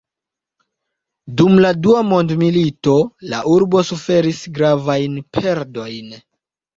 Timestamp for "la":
1.65-1.73, 3.33-3.41